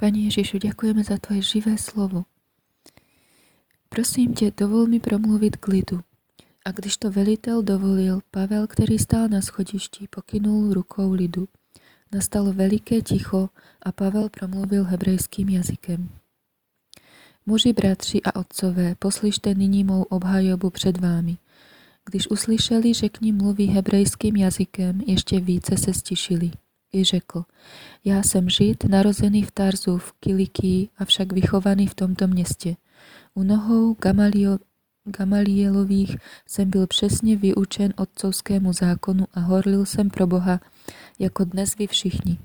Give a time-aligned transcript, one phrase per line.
[0.00, 2.24] Pani Ježišu, ďakujeme za Tvoje živé slovo.
[3.88, 6.00] Prosím tě, dovol mi promluvit k lidu.
[6.64, 11.48] A když to velitel dovolil, Pavel, který stál na schodišti, pokynul rukou lidu.
[12.12, 13.48] Nastalo veliké ticho
[13.82, 16.08] a Pavel promluvil hebrejským jazykem.
[17.46, 21.38] Muži, bratři a otcové, poslyšte nyní mou obhajobu před vámi.
[22.10, 26.50] Když uslyšeli, že k ním mluví hebrejským jazykem, ještě více se stišili.
[26.92, 27.44] I řekl,
[28.04, 32.76] já jsem žid, narozený v Tarzu v Kilikii, avšak vychovaný v tomto městě.
[33.34, 34.58] U nohou Gamalio,
[35.04, 40.60] Gamalielových jsem byl přesně vyučen otcovskému zákonu a horlil jsem pro Boha,
[41.18, 42.38] jako dnes vy všichni.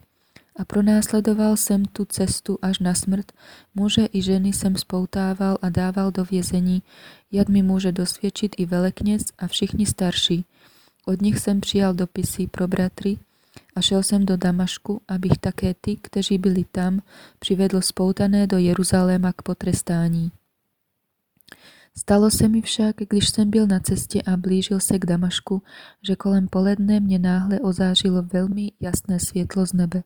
[0.55, 3.31] A pronásledoval jsem tu cestu až na smrt,
[3.75, 6.84] muže i ženy jsem spoutával a dával do vězení,
[7.31, 10.45] jak mi může dosvědčit i velekněz a všichni starší.
[11.05, 13.17] Od nich jsem přijal dopisy pro bratry
[13.75, 17.02] a šel jsem do Damašku, abych také ty, kteří byli tam,
[17.39, 20.31] přivedl spoutané do Jeruzaléma k potrestání.
[21.98, 25.62] Stalo se mi však, když jsem byl na cestě a blížil se k Damašku,
[26.01, 30.03] že kolem poledne mě náhle ozářilo velmi jasné světlo z nebe.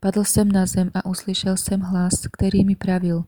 [0.00, 3.24] Padl jsem na zem a uslyšel jsem hlas, který mi pravil.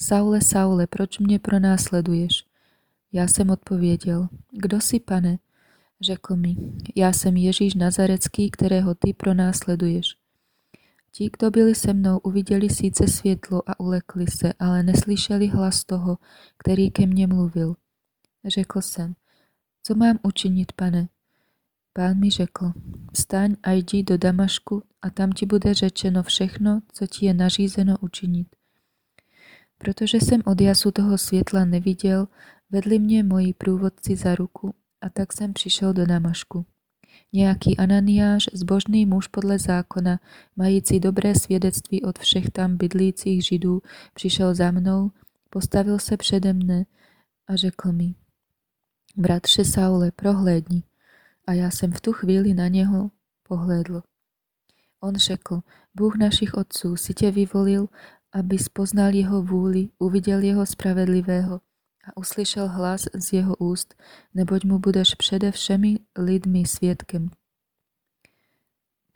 [0.00, 2.44] Saule, Saule, proč mě pronásleduješ?
[3.12, 5.38] Já jsem odpověděl, kdo jsi, pane?
[6.04, 6.56] Řekl mi,
[6.94, 10.16] já jsem Ježíš Nazarecký, kterého ty pronásleduješ.
[11.12, 16.18] Ti, kdo byli se mnou, uviděli sice světlo a ulekli se, ale neslyšeli hlas toho,
[16.58, 17.76] který ke mně mluvil.
[18.44, 19.14] Řekl jsem,
[19.82, 21.08] co mám učinit, pane?
[21.92, 22.72] Pán mi řekl,
[23.12, 27.96] vstaň a jdi do Damašku a tam ti bude řečeno všechno, co ti je nařízeno
[28.00, 28.48] učinit.
[29.78, 32.28] Protože jsem od jasu toho světla neviděl,
[32.70, 36.66] vedli mě moji průvodci za ruku a tak jsem přišel do Damašku.
[37.32, 40.20] Nějaký Ananiáš, zbožný muž podle zákona,
[40.56, 43.82] mající dobré svědectví od všech tam bydlících židů,
[44.14, 45.10] přišel za mnou,
[45.50, 46.86] postavil se přede mne
[47.46, 48.14] a řekl mi,
[49.16, 50.82] bratře Saule, prohlédni.
[51.46, 53.10] A já jsem v tu chvíli na něho
[53.42, 54.02] pohlédl.
[55.00, 55.60] On řekl,
[55.94, 57.88] Bůh našich otců si tě vyvolil,
[58.32, 61.60] aby spoznal jeho vůli, uviděl jeho spravedlivého
[62.06, 63.94] a uslyšel hlas z jeho úst,
[64.34, 67.30] neboť mu budeš přede všemi lidmi svědkem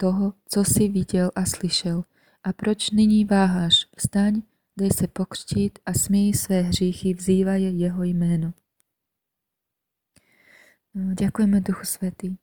[0.01, 2.03] toho, co jsi viděl a slyšel.
[2.43, 3.87] A proč nyní váháš?
[3.97, 4.41] Vstaň,
[4.77, 8.53] dej se pokřtít a smí své hříchy, vzývaj jeho jméno.
[10.93, 12.35] No, děkujeme Duchu Svatý.